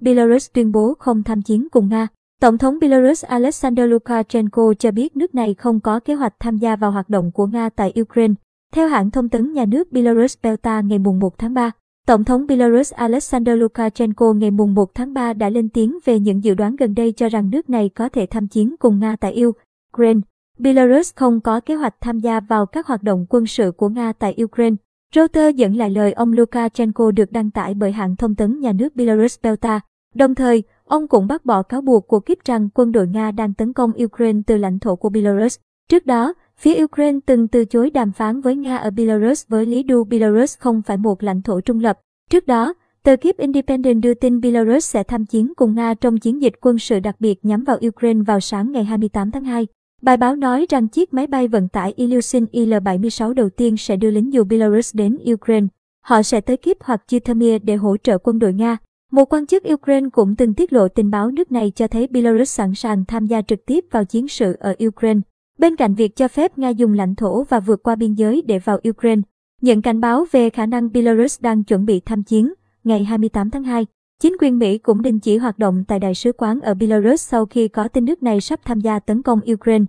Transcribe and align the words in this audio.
Belarus 0.00 0.50
tuyên 0.52 0.72
bố 0.72 0.94
không 0.98 1.22
tham 1.22 1.42
chiến 1.42 1.68
cùng 1.72 1.88
Nga. 1.88 2.08
Tổng 2.40 2.58
thống 2.58 2.78
Belarus 2.80 3.24
Alexander 3.24 3.90
Lukashenko 3.90 4.74
cho 4.78 4.90
biết 4.90 5.16
nước 5.16 5.34
này 5.34 5.54
không 5.54 5.80
có 5.80 6.00
kế 6.00 6.14
hoạch 6.14 6.34
tham 6.40 6.56
gia 6.56 6.76
vào 6.76 6.90
hoạt 6.90 7.08
động 7.08 7.30
của 7.32 7.46
Nga 7.46 7.68
tại 7.68 7.92
Ukraine. 8.00 8.34
Theo 8.72 8.88
hãng 8.88 9.10
thông 9.10 9.28
tấn 9.28 9.52
nhà 9.52 9.64
nước 9.64 9.92
Belarus 9.92 10.36
Belta 10.42 10.80
ngày 10.80 10.98
1 10.98 11.38
tháng 11.38 11.54
3, 11.54 11.70
Tổng 12.06 12.24
thống 12.24 12.46
Belarus 12.46 12.92
Alexander 12.92 13.58
Lukashenko 13.58 14.32
ngày 14.32 14.50
1 14.50 14.94
tháng 14.94 15.14
3 15.14 15.32
đã 15.32 15.48
lên 15.48 15.68
tiếng 15.68 15.98
về 16.04 16.18
những 16.18 16.44
dự 16.44 16.54
đoán 16.54 16.76
gần 16.76 16.94
đây 16.94 17.12
cho 17.12 17.28
rằng 17.28 17.50
nước 17.50 17.70
này 17.70 17.88
có 17.88 18.08
thể 18.08 18.26
tham 18.26 18.48
chiến 18.48 18.74
cùng 18.78 18.98
Nga 18.98 19.16
tại 19.16 19.42
Ukraine. 19.44 20.20
Belarus 20.58 21.14
không 21.14 21.40
có 21.40 21.60
kế 21.60 21.74
hoạch 21.74 21.94
tham 22.00 22.18
gia 22.18 22.40
vào 22.40 22.66
các 22.66 22.86
hoạt 22.86 23.02
động 23.02 23.26
quân 23.28 23.46
sự 23.46 23.72
của 23.76 23.88
Nga 23.88 24.12
tại 24.12 24.36
Ukraine. 24.44 24.76
Reuters 25.14 25.56
dẫn 25.56 25.76
lại 25.76 25.90
lời 25.90 26.12
ông 26.12 26.32
Lukashenko 26.32 27.10
được 27.10 27.32
đăng 27.32 27.50
tải 27.50 27.74
bởi 27.74 27.92
hãng 27.92 28.16
thông 28.16 28.34
tấn 28.34 28.60
nhà 28.60 28.72
nước 28.72 28.96
Belarus 28.96 29.38
Belta. 29.42 29.80
Đồng 30.14 30.34
thời, 30.34 30.62
ông 30.84 31.08
cũng 31.08 31.26
bác 31.26 31.44
bỏ 31.44 31.62
cáo 31.62 31.80
buộc 31.80 32.08
của 32.08 32.20
Kiev 32.20 32.38
rằng 32.44 32.68
quân 32.74 32.92
đội 32.92 33.06
Nga 33.06 33.30
đang 33.30 33.54
tấn 33.54 33.72
công 33.72 33.92
Ukraine 34.04 34.40
từ 34.46 34.56
lãnh 34.56 34.78
thổ 34.78 34.96
của 34.96 35.08
Belarus. 35.08 35.58
Trước 35.88 36.06
đó, 36.06 36.34
phía 36.56 36.84
Ukraine 36.84 37.18
từng 37.26 37.48
từ 37.48 37.64
chối 37.64 37.90
đàm 37.90 38.12
phán 38.12 38.40
với 38.40 38.56
Nga 38.56 38.76
ở 38.76 38.90
Belarus 38.90 39.46
với 39.48 39.66
lý 39.66 39.82
do 39.82 40.04
Belarus 40.04 40.58
không 40.58 40.82
phải 40.82 40.96
một 40.96 41.22
lãnh 41.22 41.42
thổ 41.42 41.60
trung 41.60 41.80
lập. 41.80 41.98
Trước 42.30 42.46
đó, 42.46 42.74
tờ 43.02 43.16
Kiev 43.16 43.36
Independent 43.36 44.02
đưa 44.02 44.14
tin 44.14 44.40
Belarus 44.40 44.90
sẽ 44.90 45.02
tham 45.02 45.26
chiến 45.26 45.52
cùng 45.56 45.74
Nga 45.74 45.94
trong 45.94 46.18
chiến 46.18 46.42
dịch 46.42 46.54
quân 46.60 46.78
sự 46.78 47.00
đặc 47.00 47.16
biệt 47.18 47.44
nhắm 47.44 47.64
vào 47.64 47.78
Ukraine 47.86 48.22
vào 48.26 48.40
sáng 48.40 48.72
ngày 48.72 48.84
28 48.84 49.30
tháng 49.30 49.44
2. 49.44 49.66
Bài 50.02 50.16
báo 50.16 50.36
nói 50.36 50.66
rằng 50.68 50.88
chiếc 50.88 51.14
máy 51.14 51.26
bay 51.26 51.48
vận 51.48 51.68
tải 51.68 51.92
Ilyushin 51.96 52.44
Il-76 52.52 53.32
đầu 53.32 53.50
tiên 53.50 53.76
sẽ 53.76 53.96
đưa 53.96 54.10
lính 54.10 54.32
dù 54.32 54.44
Belarus 54.44 54.94
đến 54.94 55.18
Ukraine. 55.32 55.66
Họ 56.00 56.22
sẽ 56.22 56.40
tới 56.40 56.56
Kiev 56.56 56.76
hoặc 56.80 57.02
Chithamir 57.06 57.62
để 57.64 57.76
hỗ 57.76 57.96
trợ 57.96 58.18
quân 58.18 58.38
đội 58.38 58.52
Nga. 58.52 58.76
Một 59.10 59.32
quan 59.32 59.46
chức 59.46 59.62
Ukraine 59.72 60.08
cũng 60.12 60.36
từng 60.36 60.54
tiết 60.54 60.72
lộ 60.72 60.88
tình 60.88 61.10
báo 61.10 61.30
nước 61.30 61.52
này 61.52 61.72
cho 61.74 61.88
thấy 61.88 62.06
Belarus 62.06 62.50
sẵn 62.50 62.74
sàng 62.74 63.04
tham 63.04 63.26
gia 63.26 63.42
trực 63.42 63.66
tiếp 63.66 63.84
vào 63.90 64.04
chiến 64.04 64.28
sự 64.28 64.56
ở 64.60 64.74
Ukraine. 64.86 65.20
Bên 65.58 65.76
cạnh 65.76 65.94
việc 65.94 66.16
cho 66.16 66.28
phép 66.28 66.58
Nga 66.58 66.68
dùng 66.68 66.92
lãnh 66.92 67.14
thổ 67.14 67.42
và 67.42 67.60
vượt 67.60 67.82
qua 67.82 67.96
biên 67.96 68.14
giới 68.14 68.42
để 68.46 68.58
vào 68.58 68.80
Ukraine, 68.88 69.22
nhận 69.60 69.82
cảnh 69.82 70.00
báo 70.00 70.24
về 70.30 70.50
khả 70.50 70.66
năng 70.66 70.92
Belarus 70.92 71.40
đang 71.40 71.64
chuẩn 71.64 71.84
bị 71.84 72.00
tham 72.00 72.22
chiến, 72.22 72.52
ngày 72.84 73.04
28 73.04 73.50
tháng 73.50 73.64
2, 73.64 73.86
chính 74.20 74.36
quyền 74.40 74.58
Mỹ 74.58 74.78
cũng 74.78 75.02
đình 75.02 75.20
chỉ 75.20 75.36
hoạt 75.36 75.58
động 75.58 75.84
tại 75.88 75.98
đại 75.98 76.14
sứ 76.14 76.32
quán 76.32 76.60
ở 76.60 76.74
Belarus 76.74 77.28
sau 77.28 77.46
khi 77.46 77.68
có 77.68 77.88
tin 77.88 78.04
nước 78.04 78.22
này 78.22 78.40
sắp 78.40 78.60
tham 78.64 78.80
gia 78.80 78.98
tấn 78.98 79.22
công 79.22 79.40
Ukraine. 79.52 79.84